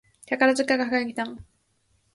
[0.27, 1.45] 宝塚歌劇団